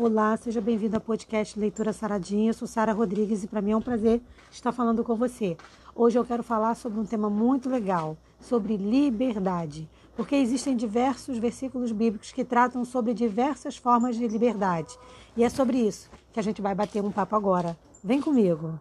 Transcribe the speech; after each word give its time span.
Olá, 0.00 0.36
seja 0.36 0.60
bem-vindo 0.60 0.94
ao 0.94 1.00
podcast 1.00 1.58
Leitura 1.58 1.92
Saradinha. 1.92 2.50
Eu 2.50 2.54
sou 2.54 2.68
Sara 2.68 2.92
Rodrigues 2.92 3.42
e 3.42 3.48
para 3.48 3.60
mim 3.60 3.72
é 3.72 3.76
um 3.76 3.82
prazer 3.82 4.22
estar 4.48 4.70
falando 4.70 5.02
com 5.02 5.16
você. 5.16 5.56
Hoje 5.92 6.16
eu 6.16 6.24
quero 6.24 6.44
falar 6.44 6.76
sobre 6.76 7.00
um 7.00 7.04
tema 7.04 7.28
muito 7.28 7.68
legal, 7.68 8.16
sobre 8.38 8.76
liberdade, 8.76 9.90
porque 10.14 10.36
existem 10.36 10.76
diversos 10.76 11.38
versículos 11.38 11.90
bíblicos 11.90 12.30
que 12.30 12.44
tratam 12.44 12.84
sobre 12.84 13.12
diversas 13.12 13.76
formas 13.76 14.16
de 14.16 14.28
liberdade. 14.28 14.96
E 15.36 15.42
é 15.42 15.48
sobre 15.48 15.78
isso 15.78 16.08
que 16.32 16.38
a 16.38 16.44
gente 16.44 16.62
vai 16.62 16.76
bater 16.76 17.02
um 17.02 17.10
papo 17.10 17.34
agora. 17.34 17.76
Vem 18.00 18.20
comigo. 18.20 18.78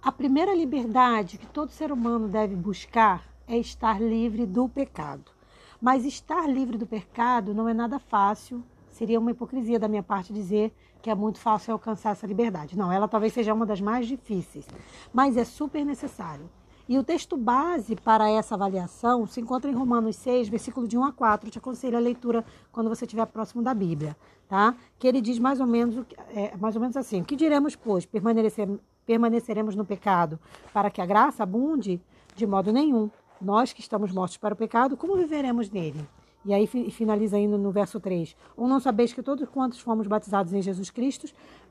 A 0.00 0.10
primeira 0.10 0.54
liberdade 0.54 1.36
que 1.36 1.46
todo 1.46 1.72
ser 1.72 1.92
humano 1.92 2.26
deve 2.26 2.56
buscar 2.56 3.28
é 3.46 3.58
estar 3.58 4.00
livre 4.00 4.46
do 4.46 4.66
pecado. 4.66 5.37
Mas 5.80 6.04
estar 6.04 6.48
livre 6.48 6.76
do 6.76 6.86
pecado 6.86 7.54
não 7.54 7.68
é 7.68 7.74
nada 7.74 7.98
fácil. 7.98 8.62
Seria 8.88 9.20
uma 9.20 9.30
hipocrisia 9.30 9.78
da 9.78 9.86
minha 9.86 10.02
parte 10.02 10.32
dizer 10.32 10.74
que 11.00 11.08
é 11.08 11.14
muito 11.14 11.38
fácil 11.38 11.72
alcançar 11.72 12.10
essa 12.10 12.26
liberdade. 12.26 12.76
Não, 12.76 12.90
ela 12.92 13.06
talvez 13.06 13.32
seja 13.32 13.54
uma 13.54 13.64
das 13.64 13.80
mais 13.80 14.06
difíceis, 14.06 14.66
mas 15.12 15.36
é 15.36 15.44
super 15.44 15.84
necessário. 15.84 16.50
E 16.88 16.98
o 16.98 17.04
texto 17.04 17.36
base 17.36 17.94
para 17.94 18.30
essa 18.30 18.54
avaliação 18.54 19.26
se 19.26 19.40
encontra 19.40 19.70
em 19.70 19.74
Romanos 19.74 20.16
6, 20.16 20.48
versículo 20.48 20.88
de 20.88 20.96
1 20.96 21.04
a 21.04 21.12
4. 21.12 21.46
Eu 21.46 21.52
te 21.52 21.58
aconselho 21.58 21.98
a 21.98 22.00
leitura 22.00 22.42
quando 22.72 22.88
você 22.88 23.04
estiver 23.04 23.26
próximo 23.26 23.62
da 23.62 23.74
Bíblia, 23.74 24.16
tá? 24.48 24.74
Que 24.98 25.06
ele 25.06 25.20
diz 25.20 25.38
mais 25.38 25.60
ou 25.60 25.66
menos, 25.66 26.04
é, 26.34 26.56
mais 26.56 26.74
ou 26.74 26.80
menos 26.80 26.96
assim: 26.96 27.20
O 27.20 27.24
que 27.26 27.36
diremos, 27.36 27.76
pois? 27.76 28.06
Permanecer, 28.06 28.66
permaneceremos 29.04 29.76
no 29.76 29.84
pecado 29.84 30.40
para 30.72 30.90
que 30.90 31.02
a 31.02 31.06
graça 31.06 31.42
abunde? 31.42 32.00
De 32.34 32.46
modo 32.46 32.72
nenhum. 32.72 33.10
Nós 33.40 33.72
que 33.72 33.80
estamos 33.80 34.10
mortos 34.10 34.36
para 34.36 34.54
o 34.54 34.56
pecado, 34.56 34.96
como 34.96 35.16
viveremos 35.16 35.70
nele? 35.70 36.04
E 36.44 36.52
aí 36.52 36.66
finaliza 36.66 37.36
ainda 37.36 37.58
no 37.58 37.70
verso 37.70 38.00
3. 38.00 38.36
Ou 38.56 38.66
não 38.66 38.80
sabeis 38.80 39.12
que 39.12 39.22
todos 39.22 39.48
quantos 39.48 39.80
fomos 39.80 40.06
batizados 40.06 40.52
em 40.52 40.62
Jesus 40.62 40.90
Cristo, 40.90 41.26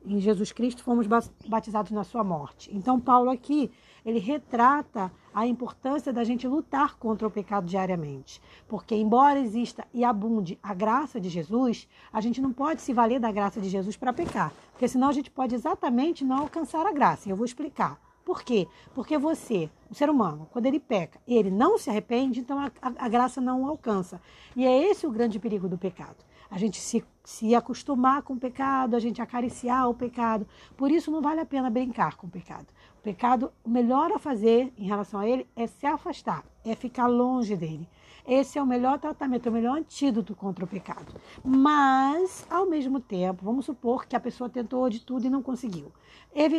em 0.06 0.20
Jesus 0.20 0.52
Cristo 0.52 0.84
fomos 0.84 1.08
batizados 1.48 1.92
na 1.92 2.04
sua 2.04 2.24
morte. 2.24 2.70
Então 2.74 3.00
Paulo 3.00 3.30
aqui, 3.30 3.72
ele 4.06 4.20
retrata 4.20 5.12
a 5.34 5.46
importância 5.46 6.14
da 6.14 6.24
gente 6.24 6.48
lutar 6.48 6.96
contra 6.96 7.28
o 7.28 7.32
pecado 7.32 7.66
diariamente. 7.66 8.42
Porque 8.68 8.96
embora 8.96 9.40
exista 9.40 9.86
e 9.94 10.04
abunde 10.04 10.58
a 10.62 10.74
graça 10.74 11.20
de 11.20 11.28
Jesus, 11.28 11.88
a 12.14 12.22
gente 12.22 12.40
não 12.40 12.54
pode 12.54 12.82
se 12.82 12.94
valer 12.94 13.20
da 13.20 13.32
graça 13.32 13.60
de 13.60 13.70
Jesus 13.70 13.98
para 13.98 14.14
pecar. 14.14 14.54
Porque 14.72 14.88
senão 14.88 15.10
a 15.10 15.14
gente 15.14 15.32
pode 15.32 15.56
exatamente 15.56 16.24
não 16.24 16.40
alcançar 16.40 16.86
a 16.86 16.94
graça. 16.94 17.28
E 17.28 17.32
eu 17.32 17.36
vou 17.36 17.46
explicar. 17.46 18.07
Por 18.28 18.44
quê? 18.44 18.68
Porque 18.94 19.18
você, 19.18 19.70
o 19.90 19.96
ser 19.96 20.10
humano, 20.10 20.50
quando 20.52 20.66
ele 20.66 20.82
peca 20.82 21.18
ele 21.26 21.50
não 21.50 21.78
se 21.78 21.90
arrepende, 21.90 22.42
então 22.42 22.60
a, 22.60 22.70
a, 22.82 23.06
a 23.06 23.08
graça 23.08 23.40
não 23.40 23.64
o 23.64 23.70
alcança. 23.70 24.20
E 24.54 24.66
é 24.66 24.90
esse 24.92 25.08
o 25.08 25.12
grande 25.12 25.40
perigo 25.40 25.70
do 25.70 25.78
pecado. 25.78 26.26
A 26.52 26.58
gente 26.58 26.78
se, 26.82 27.06
se 27.24 27.56
acostumar 27.56 28.24
com 28.24 28.34
o 28.34 28.38
pecado, 28.38 28.98
a 28.98 29.00
gente 29.00 29.22
acariciar 29.22 29.90
o 29.90 29.94
pecado. 29.94 30.46
Por 30.76 30.92
isso 30.92 31.10
não 31.10 31.22
vale 31.22 31.40
a 31.40 31.46
pena 31.46 31.70
brincar 31.70 32.18
com 32.18 32.28
o 32.28 32.30
pecado. 32.30 32.68
O 33.00 33.04
pecado, 33.04 33.52
o 33.64 33.70
melhor 33.70 34.12
a 34.12 34.20
fazer 34.20 34.74
em 34.78 34.86
relação 34.86 35.20
a 35.20 35.28
ele 35.28 35.48
é 35.56 35.68
se 35.68 35.86
afastar, 35.86 36.44
é 36.66 36.76
ficar 36.76 37.08
longe 37.08 37.56
dele. 37.56 37.88
Esse 38.28 38.60
é 38.60 38.62
o 38.62 38.68
melhor 38.68 39.00
tratamento, 39.00 39.48
é 39.48 39.50
o 39.50 39.54
melhor 39.54 39.78
antídoto 39.78 40.36
contra 40.36 40.66
o 40.66 40.68
pecado. 40.68 41.14
Mas, 41.46 42.46
ao 42.50 42.66
mesmo 42.66 43.00
tempo, 43.00 43.46
vamos 43.46 43.66
supor 43.66 44.06
que 44.06 44.18
a 44.18 44.20
pessoa 44.20 44.50
tentou 44.50 44.90
de 44.90 45.00
tudo 45.00 45.26
e 45.26 45.30
não 45.30 45.42
conseguiu. 45.42 45.94
Ev 46.36 46.54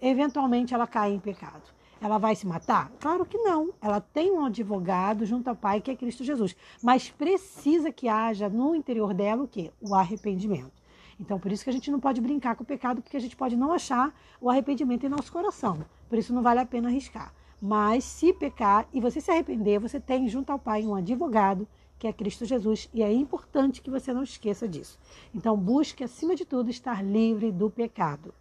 eventualmente 0.00 0.72
ela 0.72 0.86
cai 0.86 1.12
em 1.12 1.18
pecado. 1.18 1.62
Ela 2.00 2.18
vai 2.18 2.34
se 2.34 2.46
matar? 2.46 2.90
Claro 3.00 3.24
que 3.24 3.38
não. 3.38 3.70
Ela 3.80 4.00
tem 4.00 4.30
um 4.32 4.44
advogado 4.44 5.24
junto 5.24 5.48
ao 5.48 5.56
Pai, 5.56 5.80
que 5.80 5.90
é 5.90 5.96
Cristo 5.96 6.22
Jesus. 6.22 6.54
Mas 6.82 7.08
precisa 7.08 7.92
que 7.92 8.08
haja 8.08 8.48
no 8.48 8.74
interior 8.74 9.14
dela 9.14 9.44
o 9.44 9.48
quê? 9.48 9.72
O 9.80 9.94
arrependimento. 9.94 10.81
Então, 11.22 11.38
por 11.38 11.52
isso 11.52 11.62
que 11.62 11.70
a 11.70 11.72
gente 11.72 11.88
não 11.88 12.00
pode 12.00 12.20
brincar 12.20 12.56
com 12.56 12.64
o 12.64 12.66
pecado, 12.66 13.00
porque 13.00 13.16
a 13.16 13.20
gente 13.20 13.36
pode 13.36 13.56
não 13.56 13.72
achar 13.72 14.12
o 14.40 14.50
arrependimento 14.50 15.06
em 15.06 15.08
nosso 15.08 15.30
coração. 15.30 15.78
Por 16.08 16.18
isso 16.18 16.34
não 16.34 16.42
vale 16.42 16.58
a 16.58 16.66
pena 16.66 16.88
arriscar. 16.88 17.32
Mas 17.60 18.02
se 18.02 18.32
pecar 18.32 18.88
e 18.92 19.00
você 19.00 19.20
se 19.20 19.30
arrepender, 19.30 19.78
você 19.78 20.00
tem 20.00 20.28
junto 20.28 20.50
ao 20.50 20.58
Pai 20.58 20.84
um 20.84 20.96
advogado, 20.96 21.68
que 21.96 22.08
é 22.08 22.12
Cristo 22.12 22.44
Jesus, 22.44 22.90
e 22.92 23.04
é 23.04 23.12
importante 23.12 23.80
que 23.80 23.88
você 23.88 24.12
não 24.12 24.24
esqueça 24.24 24.66
disso. 24.66 24.98
Então, 25.32 25.56
busque 25.56 26.02
acima 26.02 26.34
de 26.34 26.44
tudo 26.44 26.70
estar 26.70 27.04
livre 27.04 27.52
do 27.52 27.70
pecado. 27.70 28.34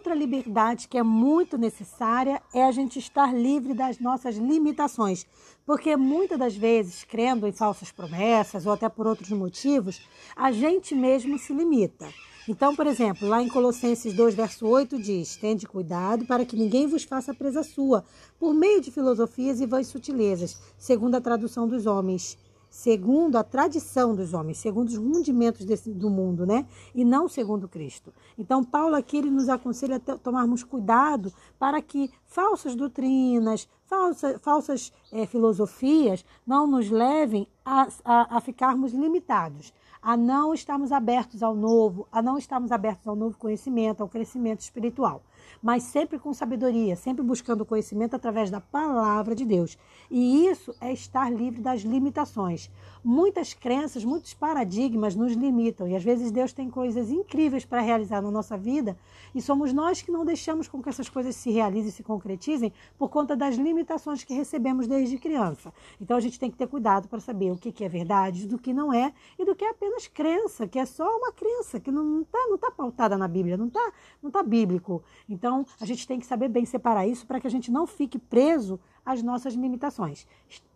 Outra 0.00 0.14
liberdade 0.14 0.88
que 0.88 0.96
é 0.96 1.02
muito 1.02 1.58
necessária 1.58 2.40
é 2.54 2.64
a 2.64 2.72
gente 2.72 2.98
estar 2.98 3.34
livre 3.34 3.74
das 3.74 3.98
nossas 3.98 4.34
limitações, 4.38 5.26
porque 5.66 5.94
muitas 5.94 6.38
das 6.38 6.56
vezes, 6.56 7.04
crendo 7.04 7.46
em 7.46 7.52
falsas 7.52 7.92
promessas 7.92 8.64
ou 8.64 8.72
até 8.72 8.88
por 8.88 9.06
outros 9.06 9.28
motivos, 9.28 10.00
a 10.34 10.50
gente 10.50 10.94
mesmo 10.94 11.38
se 11.38 11.52
limita. 11.52 12.08
Então, 12.48 12.74
por 12.74 12.86
exemplo, 12.86 13.28
lá 13.28 13.42
em 13.42 13.48
Colossenses 13.50 14.14
2, 14.14 14.34
verso 14.34 14.66
8 14.66 14.98
diz: 14.98 15.36
Tende 15.36 15.66
cuidado 15.66 16.24
para 16.24 16.46
que 16.46 16.56
ninguém 16.56 16.86
vos 16.86 17.04
faça 17.04 17.34
presa 17.34 17.62
sua, 17.62 18.02
por 18.38 18.54
meio 18.54 18.80
de 18.80 18.90
filosofias 18.90 19.60
e 19.60 19.66
vãs 19.66 19.88
sutilezas, 19.88 20.58
segundo 20.78 21.16
a 21.16 21.20
tradução 21.20 21.68
dos 21.68 21.84
homens, 21.84 22.38
segundo 22.70 23.36
a 23.36 23.42
tradição 23.42 24.14
dos 24.14 24.32
homens, 24.32 24.58
segundo 24.58 24.88
os 24.88 24.96
rudimentos 24.96 25.66
do 25.88 26.08
mundo, 26.08 26.46
né? 26.46 26.66
E 26.94 27.04
não 27.04 27.28
segundo 27.28 27.68
Cristo. 27.68 28.14
Então, 28.38 28.62
Paulo 28.62 28.94
aqui 28.94 29.18
ele 29.18 29.30
nos 29.30 29.48
aconselha 29.48 29.96
a 29.96 30.16
tomarmos 30.16 30.62
cuidado 30.62 31.32
para 31.58 31.82
que 31.82 32.10
falsas 32.24 32.76
doutrinas, 32.76 33.68
falsa, 33.84 34.38
falsas 34.38 34.92
é, 35.10 35.26
filosofias 35.26 36.24
não 36.46 36.66
nos 36.66 36.88
levem 36.88 37.48
a, 37.64 37.88
a, 38.04 38.36
a 38.36 38.40
ficarmos 38.40 38.92
limitados 38.92 39.72
a 40.02 40.16
não 40.16 40.54
estarmos 40.54 40.92
abertos 40.92 41.42
ao 41.42 41.54
novo, 41.54 42.08
a 42.10 42.22
não 42.22 42.38
estarmos 42.38 42.72
abertos 42.72 43.06
ao 43.06 43.14
novo 43.14 43.36
conhecimento, 43.36 44.02
ao 44.02 44.08
crescimento 44.08 44.60
espiritual 44.60 45.22
mas 45.62 45.82
sempre 45.84 46.18
com 46.18 46.32
sabedoria, 46.32 46.96
sempre 46.96 47.24
buscando 47.24 47.64
conhecimento 47.64 48.14
através 48.14 48.50
da 48.50 48.60
palavra 48.60 49.34
de 49.34 49.44
Deus. 49.44 49.78
E 50.10 50.46
isso 50.46 50.74
é 50.80 50.92
estar 50.92 51.30
livre 51.30 51.60
das 51.60 51.82
limitações. 51.82 52.70
Muitas 53.02 53.54
crenças, 53.54 54.04
muitos 54.04 54.34
paradigmas 54.34 55.14
nos 55.14 55.32
limitam 55.32 55.88
e 55.88 55.96
às 55.96 56.02
vezes 56.04 56.30
Deus 56.30 56.52
tem 56.52 56.68
coisas 56.68 57.10
incríveis 57.10 57.64
para 57.64 57.80
realizar 57.80 58.20
na 58.20 58.30
nossa 58.30 58.56
vida 58.56 58.96
e 59.34 59.40
somos 59.40 59.72
nós 59.72 60.02
que 60.02 60.10
não 60.10 60.24
deixamos 60.24 60.68
com 60.68 60.82
que 60.82 60.88
essas 60.88 61.08
coisas 61.08 61.34
se 61.34 61.50
realizem 61.50 61.88
e 61.88 61.92
se 61.92 62.02
concretizem 62.02 62.72
por 62.98 63.08
conta 63.08 63.36
das 63.36 63.56
limitações 63.56 64.24
que 64.24 64.34
recebemos 64.34 64.86
desde 64.86 65.18
criança. 65.18 65.72
Então 66.00 66.16
a 66.16 66.20
gente 66.20 66.38
tem 66.38 66.50
que 66.50 66.56
ter 66.56 66.66
cuidado 66.66 67.08
para 67.08 67.20
saber 67.20 67.50
o 67.52 67.56
que 67.56 67.84
é 67.84 67.88
verdade, 67.88 68.46
do 68.46 68.58
que 68.58 68.72
não 68.72 68.92
é 68.92 69.12
e 69.38 69.44
do 69.44 69.54
que 69.54 69.64
é 69.64 69.70
apenas 69.70 70.06
crença, 70.06 70.66
que 70.66 70.78
é 70.78 70.84
só 70.84 71.08
uma 71.16 71.32
crença, 71.32 71.80
que 71.80 71.90
não 71.90 72.22
está 72.22 72.38
não 72.48 72.58
tá 72.58 72.70
pautada 72.70 73.16
na 73.16 73.28
Bíblia, 73.28 73.56
não 73.56 73.68
está 73.68 73.92
não 74.22 74.30
tá 74.30 74.42
bíblico. 74.42 75.02
Então, 75.28 75.39
a 75.80 75.84
gente 75.84 76.06
tem 76.06 76.18
que 76.18 76.26
saber 76.26 76.48
bem 76.48 76.64
separar 76.64 77.06
isso 77.06 77.26
para 77.26 77.40
que 77.40 77.46
a 77.46 77.50
gente 77.50 77.70
não 77.70 77.86
fique 77.86 78.18
preso 78.18 78.78
às 79.04 79.22
nossas 79.22 79.54
limitações. 79.54 80.26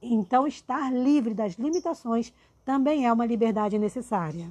Então, 0.00 0.46
estar 0.46 0.92
livre 0.92 1.34
das 1.34 1.54
limitações 1.54 2.32
também 2.64 3.06
é 3.06 3.12
uma 3.12 3.26
liberdade 3.26 3.78
necessária. 3.78 4.50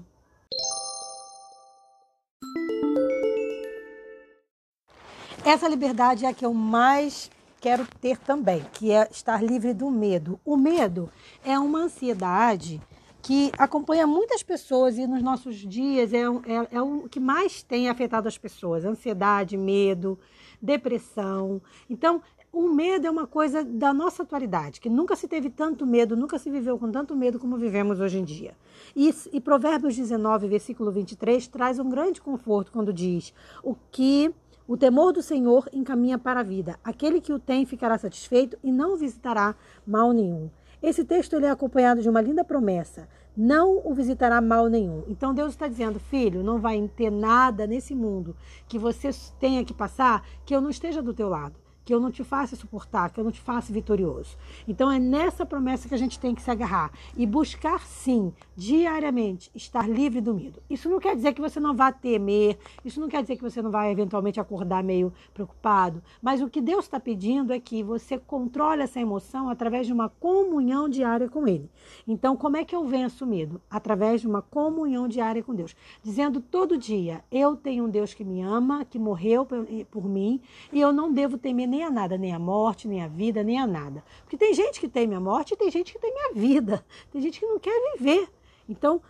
Essa 5.46 5.68
liberdade 5.68 6.25
é 6.25 6.30
a 6.30 6.34
que 6.34 6.45
eu 6.45 6.53
mais 6.53 7.30
quero 7.59 7.85
ter 8.00 8.18
também, 8.18 8.66
que 8.74 8.91
é 8.91 9.07
estar 9.12 9.44
livre 9.44 9.74
do 9.74 9.90
medo. 9.90 10.40
O 10.45 10.56
medo 10.56 11.09
é 11.44 11.57
uma 11.59 11.80
ansiedade 11.80 12.81
que 13.23 13.53
acompanha 13.57 14.06
muitas 14.06 14.44
pessoas 14.44 14.97
e 14.97 15.07
nos 15.07 15.23
nossos 15.23 15.56
dias 15.56 16.13
é, 16.13 16.23
é, 16.23 16.75
é, 16.75 16.81
o 16.81 17.07
que 17.09 17.22
mais 17.22 17.63
tem 17.63 17.88
afetado 17.88 18.28
as 18.28 18.38
pessoas: 18.38 18.84
ansiedade, 18.84 19.56
medo, 19.56 20.19
depressão. 20.61 21.62
Então, 21.89 22.22
o 22.51 22.67
medo 22.67 23.07
é 23.07 23.09
uma 23.09 23.25
coisa 23.25 23.63
da 23.63 23.94
nossa 23.94 24.23
atualidade, 24.23 24.81
que 24.81 24.89
nunca 24.89 25.15
se 25.15 25.27
teve 25.27 25.50
tanto 25.50 25.88
medo, 25.88 26.18
nunca 26.18 26.38
se 26.38 26.51
viveu 26.51 26.77
com 26.77 26.92
tanto 26.92 27.15
medo 27.15 27.39
como 27.39 27.57
vivemos 27.57 28.01
hoje 28.01 28.19
em 28.19 28.25
dia. 28.25 28.56
E, 28.94 29.12
e 29.31 29.39
Provérbios 29.39 29.95
19, 29.95 30.50
versículo 30.50 30.92
23, 30.92 31.48
traz 31.48 31.80
um 31.80 31.89
grande 31.89 32.21
conforto 32.21 32.74
quando 32.74 32.92
diz: 32.92 33.33
O 33.63 33.74
que 33.89 34.36
o 34.68 34.75
temor 34.75 35.13
do 35.13 35.21
Senhor 35.21 35.69
encaminha 35.71 36.18
para 36.18 36.42
a 36.42 36.44
vida. 36.44 36.77
Aquele 36.83 37.21
que 37.21 37.31
o 37.31 37.39
tem 37.39 37.65
ficará 37.65 37.98
satisfeito 37.98 38.57
e 38.62 38.71
não 38.71 38.98
visitará 38.98 39.56
mal 39.88 40.12
nenhum. 40.12 40.50
Esse 40.83 41.06
texto 41.06 41.38
ele 41.38 41.45
é 41.45 41.50
acompanhado 41.50 42.01
de 42.01 42.09
uma 42.09 42.19
linda 42.19 42.44
promessa: 42.44 43.07
não 43.35 43.81
o 43.85 43.94
visitará 43.94 44.41
mal 44.41 44.68
nenhum. 44.68 45.06
Então 45.07 45.33
Deus 45.33 45.51
está 45.53 45.65
dizendo, 45.65 45.97
filho, 45.97 46.44
não 46.44 46.59
vai 46.59 46.85
ter 46.94 47.09
nada 47.09 47.65
nesse 47.65 47.95
mundo 47.95 48.35
que 48.68 48.77
você 48.77 49.09
tenha 49.39 49.63
que 49.63 49.74
passar 49.74 50.27
que 50.45 50.53
eu 50.53 50.59
não 50.59 50.69
esteja 50.69 51.01
do 51.01 51.13
teu 51.13 51.30
lado 51.30 51.62
que 51.85 51.94
eu 51.94 52.00
não 52.00 52.12
te 52.12 52.24
faça 52.24 52.56
suportar, 52.56 53.12
que 53.12 53.19
eu 53.19 53.24
não 53.24 53.31
te 53.31 53.41
faça 53.41 53.74
vitorioso. 53.74 54.38
Então 54.68 54.91
é 54.91 55.00
nessa 55.00 55.45
promessa 55.45 55.88
que 55.88 55.95
a 55.95 55.97
gente 55.97 56.19
tem 56.19 56.33
que 56.33 56.41
se 56.41 56.50
agarrar 56.50 56.91
e 57.18 57.25
buscar 57.25 57.85
sim, 57.85 58.33
diariamente, 58.56 59.51
estar 59.53 59.89
livre 59.89 60.21
do 60.21 60.33
medo. 60.33 60.62
Isso 60.69 60.89
não 60.89 61.00
quer 61.00 61.15
dizer 61.15 61.33
que 61.33 61.41
você 61.41 61.59
não 61.59 61.75
vá 61.75 61.91
temer, 61.91 62.57
isso 62.83 63.00
não 63.00 63.07
quer 63.07 63.21
dizer 63.21 63.35
que 63.35 63.41
você 63.41 63.62
não 63.62 63.71
vai 63.71 63.91
eventualmente 63.91 64.39
acordar 64.39 64.83
meio 64.83 65.13
preocupado, 65.33 66.01
mas 66.21 66.41
o 66.41 66.50
que 66.50 66.62
Deus 66.62 66.85
está 66.85 67.00
pedindo 67.00 67.53
é 67.53 67.59
que 67.59 67.83
você 67.83 68.18
controle 68.18 68.83
essa 68.83 69.00
emoção 69.00 69.50
através 69.50 69.88
de 69.88 69.94
uma 69.94 70.09
comunhão 70.09 70.88
diária 70.88 71.27
com 71.29 71.47
Ele. 71.47 71.69
Então, 72.07 72.36
como 72.36 72.57
é 72.57 72.63
que 72.63 72.75
eu 72.75 72.86
venço 72.86 73.25
o 73.25 73.27
medo? 73.27 73.62
Através 73.69 74.21
de 74.21 74.27
uma 74.27 74.41
comunhão 74.41 75.07
diária 75.07 75.44
com 75.44 75.53
Deus, 75.53 75.75
dizendo 76.01 76.39
todo 76.39 76.77
dia: 76.77 77.24
eu 77.31 77.56
tenho 77.56 77.86
um 77.86 77.89
Deus 77.89 78.13
que 78.13 78.24
me 78.24 78.41
ama, 78.41 78.86
que 78.86 79.00
morreu 79.00 79.47
por 79.89 80.07
mim 80.07 80.41
e 80.71 80.79
eu 80.79 80.94
não 80.94 81.12
devo 81.12 81.38
temer 81.38 81.68
nem 81.74 81.84
a 81.84 81.90
nada, 81.90 82.18
nem 82.20 82.31
a 82.31 82.38
morte, 82.38 82.88
nem 82.88 83.02
a 83.02 83.08
vida, 83.08 83.44
nem 83.44 83.60
a 83.60 83.66
nada. 83.66 84.04
Porque 84.22 84.38
tem 84.38 84.54
gente 84.54 84.80
que 84.80 84.88
teme 84.88 85.16
a 85.16 85.20
morte 85.20 85.56
e 85.56 85.58
tem 85.58 85.72
gente 85.72 85.92
que 85.92 85.98
teme 85.98 86.20
a 86.30 86.34
vida. 86.34 86.86
Tem 87.12 87.20
gente 87.20 87.40
que 87.40 87.48
não 87.48 87.58
quer 87.58 87.98
viver. 87.98 88.30
Então, 88.70 89.02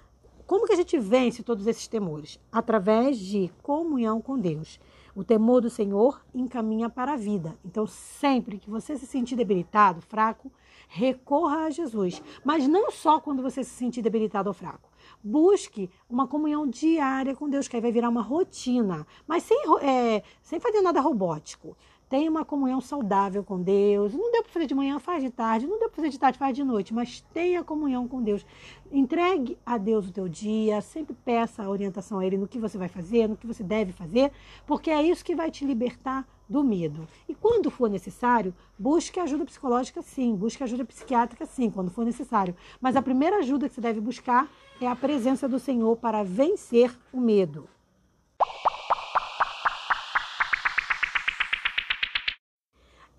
como 0.48 0.65
que 0.65 0.71
a 0.71 0.77
gente 0.77 0.98
vence 0.98 1.44
todos 1.44 1.68
esses 1.68 1.88
temores? 1.88 2.39
Através 2.50 3.19
de 3.19 3.51
comunhão 3.62 4.21
com 4.21 4.39
Deus. 4.39 4.80
O 5.13 5.25
temor 5.25 5.62
do 5.62 5.69
Senhor 5.69 6.25
encaminha 6.33 6.89
para 6.89 7.13
a 7.13 7.18
vida. 7.18 7.60
Então, 7.65 7.86
sempre 7.86 8.57
que 8.57 8.69
você 8.69 8.98
se 8.98 9.06
sentir 9.06 9.36
debilitado, 9.36 10.01
fraco, 10.01 10.50
recorra 10.88 11.65
a 11.65 11.69
Jesus. 11.69 12.24
Mas 12.45 12.65
não 12.65 12.92
só 12.92 13.19
quando 13.19 13.44
você 13.44 13.62
se 13.63 13.71
sentir 13.71 14.01
debilitado 14.01 14.50
ou 14.50 14.54
fraco. 14.54 14.89
Busque 15.21 15.89
uma 16.10 16.27
comunhão 16.27 16.65
diária 16.65 17.36
com 17.36 17.50
Deus, 17.50 17.68
que 17.68 17.75
aí 17.75 17.81
vai 17.81 17.92
virar 17.92 18.10
uma 18.10 18.21
rotina, 18.21 19.06
mas 19.27 19.44
sem, 19.44 19.57
é, 19.81 20.24
sem 20.42 20.60
fazer 20.60 20.81
nada 20.81 21.01
robótico. 21.01 21.75
Tenha 22.13 22.30
uma 22.30 22.45
comunhão 22.45 22.80
saudável 22.80 23.44
com 23.44 23.60
Deus. 23.60 24.13
Não 24.13 24.31
deu 24.31 24.44
para 24.44 24.51
fazer 24.51 24.68
de 24.68 24.75
manhã, 24.75 25.00
faz 25.00 25.24
de 25.24 25.31
tarde. 25.31 25.65
Não 25.65 25.80
deu 25.80 25.89
para 25.89 25.95
fazer 25.95 26.10
de 26.10 26.19
tarde, 26.19 26.38
faz 26.38 26.56
de 26.56 26.63
noite. 26.63 26.94
Mas 26.94 27.21
tenha 27.33 27.63
comunhão 27.63 28.07
com 28.07 28.21
Deus. 28.21 28.45
Entregue 28.92 29.57
a 29.65 29.80
Deus 29.80 30.07
o 30.07 30.12
teu 30.12 30.30
dia. 30.30 30.80
Sempre 30.80 31.15
peça 31.25 31.63
a 31.63 31.69
orientação 31.71 32.19
a 32.19 32.25
Ele 32.27 32.38
no 32.38 32.48
que 32.48 32.60
você 32.60 32.77
vai 32.77 32.88
fazer, 32.88 33.27
no 33.27 33.36
que 33.36 33.48
você 33.48 33.63
deve 33.63 33.92
fazer, 33.94 34.31
porque 34.68 34.92
é 34.92 35.01
isso 35.01 35.25
que 35.25 35.36
vai 35.36 35.50
te 35.50 35.65
libertar 35.65 36.24
do 36.48 36.63
medo. 36.63 37.07
E 37.27 37.33
quando 37.33 37.71
for 37.71 37.89
necessário, 37.89 38.54
busque 38.77 39.19
ajuda 39.19 39.44
psicológica 39.44 40.04
sim, 40.04 40.36
busque 40.36 40.63
ajuda 40.63 40.86
psiquiátrica 40.86 41.48
sim, 41.48 41.71
quando 41.71 41.89
for 41.89 42.06
necessário. 42.06 42.56
Mas 42.80 42.95
a 42.95 43.01
primeira 43.01 43.38
ajuda 43.38 43.68
que 43.68 43.74
você 43.74 43.81
deve 43.81 44.00
buscar 44.00 44.48
é 44.80 44.86
a 44.86 44.95
presença 44.95 45.50
do 45.50 45.57
Senhor 45.57 45.98
para 45.98 46.21
vencer 46.21 46.95
o 47.12 47.19
medo. 47.19 47.68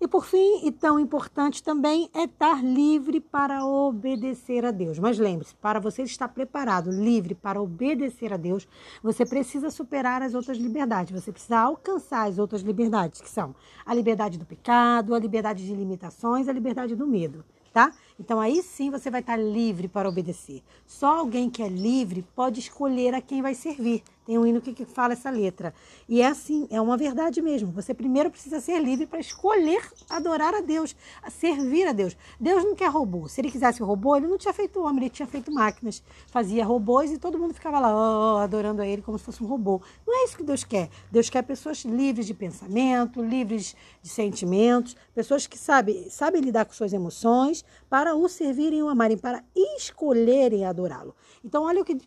E 0.05 0.07
por 0.07 0.23
fim, 0.23 0.63
e 0.63 0.71
tão 0.71 0.99
importante 0.99 1.63
também, 1.63 2.11
é 2.13 2.25
estar 2.25 2.63
livre 2.63 3.19
para 3.19 3.65
obedecer 3.65 4.63
a 4.63 4.69
Deus. 4.69 4.99
Mas 4.99 5.17
lembre-se, 5.17 5.55
para 5.55 5.79
você 5.79 6.03
estar 6.03 6.27
preparado, 6.27 6.91
livre 6.91 7.33
para 7.33 7.59
obedecer 7.59 8.31
a 8.31 8.37
Deus, 8.37 8.67
você 9.01 9.25
precisa 9.25 9.71
superar 9.71 10.21
as 10.21 10.35
outras 10.35 10.59
liberdades, 10.59 11.19
você 11.19 11.31
precisa 11.31 11.57
alcançar 11.57 12.27
as 12.27 12.37
outras 12.37 12.61
liberdades, 12.61 13.19
que 13.19 13.27
são 13.27 13.55
a 13.83 13.95
liberdade 13.95 14.37
do 14.37 14.45
pecado, 14.45 15.15
a 15.15 15.19
liberdade 15.19 15.65
de 15.65 15.73
limitações, 15.73 16.47
a 16.47 16.53
liberdade 16.53 16.95
do 16.95 17.07
medo 17.07 17.43
tá? 17.75 17.91
Então 18.19 18.39
aí 18.39 18.61
sim 18.63 18.89
você 18.89 19.09
vai 19.09 19.21
estar 19.21 19.35
livre 19.35 19.87
para 19.87 20.07
obedecer. 20.07 20.63
Só 20.85 21.17
alguém 21.17 21.49
que 21.49 21.61
é 21.61 21.67
livre 21.67 22.25
pode 22.35 22.59
escolher 22.59 23.13
a 23.13 23.21
quem 23.21 23.41
vai 23.41 23.53
servir. 23.53 24.03
Tem 24.25 24.39
um 24.39 24.45
hino 24.45 24.59
que 24.59 24.85
fala 24.85 25.13
essa 25.13 25.29
letra. 25.29 25.71
E 26.09 26.19
é 26.19 26.25
assim, 26.25 26.67
é 26.71 26.81
uma 26.81 26.97
verdade 26.97 27.43
mesmo. 27.43 27.71
Você 27.73 27.93
primeiro 27.93 28.31
precisa 28.31 28.59
ser 28.59 28.79
livre 28.79 29.05
para 29.05 29.19
escolher 29.19 29.87
adorar 30.09 30.55
a 30.55 30.61
Deus, 30.61 30.95
a 31.21 31.29
servir 31.29 31.87
a 31.87 31.91
Deus. 31.91 32.17
Deus 32.39 32.63
não 32.63 32.73
quer 32.73 32.89
robô. 32.89 33.27
Se 33.27 33.39
ele 33.39 33.51
quisesse 33.51 33.83
robô, 33.83 34.15
ele 34.15 34.25
não 34.25 34.37
tinha 34.37 34.53
feito 34.53 34.81
homem, 34.81 35.03
ele 35.03 35.09
tinha 35.11 35.27
feito 35.27 35.51
máquinas. 35.51 36.01
Fazia 36.25 36.65
robôs 36.65 37.11
e 37.11 37.19
todo 37.19 37.37
mundo 37.37 37.53
ficava 37.53 37.79
lá 37.79 37.93
oh, 37.93 38.37
adorando 38.37 38.81
a 38.81 38.87
ele 38.87 39.03
como 39.03 39.19
se 39.19 39.23
fosse 39.23 39.43
um 39.43 39.47
robô. 39.47 39.79
Não 40.07 40.21
é 40.21 40.25
isso 40.25 40.37
que 40.37 40.43
Deus 40.43 40.63
quer. 40.63 40.89
Deus 41.11 41.29
quer 41.29 41.43
pessoas 41.43 41.85
livres 41.85 42.25
de 42.25 42.33
pensamento, 42.33 43.21
livres 43.21 43.75
de 44.01 44.09
sentimentos, 44.09 44.95
pessoas 45.13 45.45
que 45.45 45.57
sabem, 45.57 46.09
sabem 46.09 46.41
lidar 46.41 46.65
com 46.65 46.73
suas 46.73 46.93
emoções 46.93 47.63
para 47.87 48.04
o 48.13 48.27
servirem 48.27 48.79
e 48.79 48.83
o 48.83 48.89
amarem, 48.89 49.17
para 49.17 49.43
escolherem 49.55 50.65
adorá-lo. 50.65 51.15
Então, 51.43 51.63
olha 51.63 51.81
o 51.81 51.85
que 51.85 51.93
1 51.93 51.99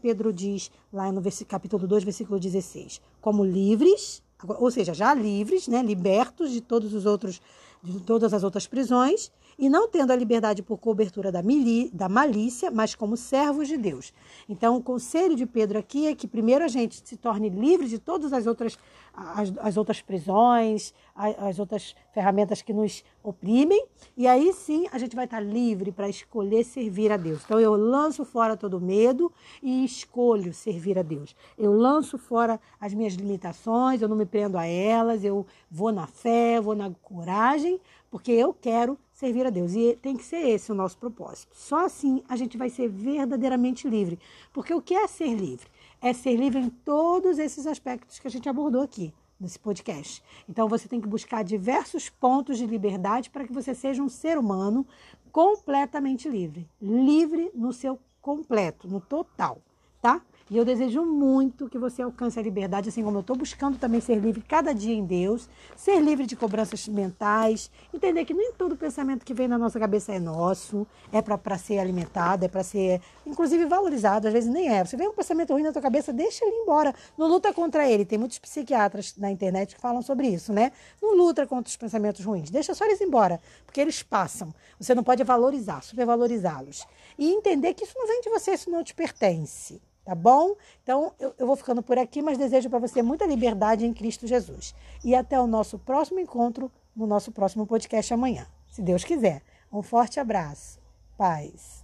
Pedro 0.00 0.32
diz 0.32 0.70
lá 0.92 1.12
no 1.12 1.22
capítulo 1.46 1.86
2, 1.86 2.02
versículo 2.02 2.40
16. 2.40 3.00
Como 3.20 3.44
livres, 3.44 4.22
ou 4.58 4.70
seja, 4.70 4.94
já 4.94 5.14
livres, 5.14 5.68
né, 5.68 5.82
libertos 5.82 6.50
de 6.50 6.60
todos 6.60 6.92
os 6.94 7.06
outros 7.06 7.40
de 7.84 8.00
todas 8.00 8.32
as 8.32 8.42
outras 8.42 8.66
prisões, 8.66 9.30
e 9.58 9.68
não 9.68 9.88
tendo 9.88 10.12
a 10.12 10.16
liberdade 10.16 10.62
por 10.62 10.78
cobertura 10.78 11.30
da, 11.30 11.42
mili, 11.42 11.90
da 11.92 12.08
malícia, 12.08 12.70
mas 12.70 12.94
como 12.94 13.16
servos 13.16 13.68
de 13.68 13.76
Deus. 13.76 14.12
Então, 14.48 14.76
o 14.76 14.82
conselho 14.82 15.36
de 15.36 15.46
Pedro 15.46 15.78
aqui 15.78 16.06
é 16.06 16.14
que 16.14 16.26
primeiro 16.26 16.64
a 16.64 16.68
gente 16.68 17.02
se 17.04 17.16
torne 17.16 17.48
livre 17.48 17.88
de 17.88 17.98
todas 17.98 18.32
as 18.32 18.46
outras, 18.46 18.78
as, 19.12 19.52
as 19.58 19.76
outras 19.76 20.00
prisões, 20.00 20.92
as, 21.14 21.38
as, 21.38 21.58
outras 21.58 21.94
ferramentas 22.12 22.62
que 22.62 22.72
nos 22.72 23.04
oprimem, 23.22 23.86
e 24.16 24.26
aí 24.26 24.52
sim 24.52 24.86
a 24.92 24.98
gente 24.98 25.14
vai 25.16 25.24
estar 25.24 25.40
livre 25.40 25.92
para 25.92 26.08
escolher 26.08 26.64
servir 26.64 27.12
a 27.12 27.16
Deus. 27.16 27.42
Então, 27.44 27.60
eu 27.60 27.74
lanço 27.74 28.24
fora 28.24 28.56
todo 28.56 28.80
medo 28.80 29.32
e 29.62 29.84
escolho 29.84 30.52
servir 30.52 30.98
a 30.98 31.02
Deus. 31.02 31.34
Eu 31.56 31.72
lanço 31.72 32.18
fora 32.18 32.60
as 32.80 32.92
minhas 32.92 33.14
limitações, 33.14 34.02
eu 34.02 34.08
não 34.08 34.16
me 34.16 34.26
prendo 34.26 34.58
a 34.58 34.66
elas, 34.66 35.24
eu 35.24 35.46
vou 35.70 35.92
na 35.92 36.06
fé, 36.06 36.60
vou 36.60 36.74
na 36.74 36.90
coragem, 37.02 37.80
porque 38.10 38.32
eu 38.32 38.54
quero 38.54 38.98
servir 39.14 39.46
a 39.46 39.50
Deus. 39.50 39.74
E 39.74 39.96
tem 40.02 40.16
que 40.16 40.24
ser 40.24 40.48
esse 40.48 40.70
o 40.70 40.74
nosso 40.74 40.98
propósito. 40.98 41.56
Só 41.56 41.86
assim 41.86 42.22
a 42.28 42.36
gente 42.36 42.58
vai 42.58 42.68
ser 42.68 42.88
verdadeiramente 42.88 43.88
livre. 43.88 44.18
Porque 44.52 44.74
o 44.74 44.82
que 44.82 44.94
é 44.94 45.06
ser 45.06 45.32
livre? 45.34 45.66
É 46.02 46.12
ser 46.12 46.36
livre 46.36 46.60
em 46.60 46.68
todos 46.68 47.38
esses 47.38 47.66
aspectos 47.66 48.18
que 48.18 48.26
a 48.26 48.30
gente 48.30 48.48
abordou 48.48 48.82
aqui 48.82 49.14
nesse 49.40 49.58
podcast. 49.58 50.22
Então 50.48 50.68
você 50.68 50.88
tem 50.88 51.00
que 51.00 51.08
buscar 51.08 51.42
diversos 51.44 52.10
pontos 52.10 52.58
de 52.58 52.66
liberdade 52.66 53.30
para 53.30 53.44
que 53.44 53.52
você 53.52 53.74
seja 53.74 54.02
um 54.02 54.08
ser 54.08 54.36
humano 54.36 54.86
completamente 55.32 56.28
livre. 56.28 56.68
Livre 56.80 57.50
no 57.54 57.72
seu 57.72 57.98
completo, 58.20 58.88
no 58.88 59.00
total, 59.00 59.58
tá? 60.00 60.22
E 60.50 60.58
eu 60.58 60.64
desejo 60.64 61.02
muito 61.06 61.70
que 61.70 61.78
você 61.78 62.02
alcance 62.02 62.38
a 62.38 62.42
liberdade, 62.42 62.90
assim 62.90 63.02
como 63.02 63.16
eu 63.16 63.22
estou 63.22 63.34
buscando 63.34 63.78
também 63.78 63.98
ser 63.98 64.16
livre 64.16 64.42
cada 64.42 64.74
dia 64.74 64.94
em 64.94 65.02
Deus, 65.02 65.48
ser 65.74 65.98
livre 66.00 66.26
de 66.26 66.36
cobranças 66.36 66.86
mentais, 66.86 67.70
entender 67.94 68.26
que 68.26 68.34
nem 68.34 68.52
todo 68.52 68.76
pensamento 68.76 69.24
que 69.24 69.32
vem 69.32 69.48
na 69.48 69.56
nossa 69.56 69.80
cabeça 69.80 70.12
é 70.12 70.20
nosso, 70.20 70.86
é 71.10 71.22
para 71.22 71.56
ser 71.56 71.78
alimentado, 71.78 72.44
é 72.44 72.48
para 72.48 72.62
ser, 72.62 73.00
inclusive, 73.26 73.64
valorizado, 73.64 74.26
às 74.26 74.34
vezes 74.34 74.52
nem 74.52 74.68
é. 74.68 74.84
Você 74.84 74.98
vê 74.98 75.08
um 75.08 75.14
pensamento 75.14 75.54
ruim 75.54 75.62
na 75.62 75.72
tua 75.72 75.80
cabeça, 75.80 76.12
deixa 76.12 76.44
ele 76.44 76.56
embora. 76.56 76.94
Não 77.16 77.26
luta 77.26 77.50
contra 77.54 77.88
ele. 77.88 78.04
Tem 78.04 78.18
muitos 78.18 78.38
psiquiatras 78.38 79.16
na 79.16 79.30
internet 79.30 79.74
que 79.74 79.80
falam 79.80 80.02
sobre 80.02 80.28
isso, 80.28 80.52
né? 80.52 80.72
Não 81.00 81.16
luta 81.16 81.46
contra 81.46 81.70
os 81.70 81.76
pensamentos 81.76 82.22
ruins, 82.22 82.50
deixa 82.50 82.74
só 82.74 82.84
eles 82.84 83.00
embora, 83.00 83.40
porque 83.64 83.80
eles 83.80 84.02
passam. 84.02 84.52
Você 84.78 84.94
não 84.94 85.02
pode 85.02 85.24
valorizar, 85.24 85.82
supervalorizá-los. 85.82 86.86
E 87.18 87.32
entender 87.32 87.72
que 87.72 87.84
isso 87.84 87.94
não 87.96 88.06
vem 88.06 88.20
de 88.20 88.28
você, 88.28 88.52
isso 88.52 88.70
não 88.70 88.84
te 88.84 88.94
pertence 88.94 89.80
tá 90.04 90.14
bom? 90.14 90.54
Então 90.82 91.12
eu, 91.18 91.34
eu 91.38 91.46
vou 91.46 91.56
ficando 91.56 91.82
por 91.82 91.98
aqui, 91.98 92.22
mas 92.22 92.38
desejo 92.38 92.68
para 92.68 92.78
você 92.78 93.02
muita 93.02 93.26
liberdade 93.26 93.86
em 93.86 93.92
Cristo 93.92 94.26
Jesus. 94.26 94.74
E 95.04 95.14
até 95.14 95.40
o 95.40 95.46
nosso 95.46 95.78
próximo 95.78 96.20
encontro, 96.20 96.70
no 96.94 97.06
nosso 97.06 97.32
próximo 97.32 97.66
podcast 97.66 98.12
amanhã, 98.12 98.46
se 98.68 98.82
Deus 98.82 99.04
quiser. 99.04 99.42
Um 99.72 99.82
forte 99.82 100.20
abraço. 100.20 100.78
Paz. 101.16 101.83